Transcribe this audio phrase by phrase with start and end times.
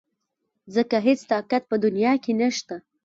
[0.75, 2.75] ځکه هېڅ طاقت په دنيا کې نشته.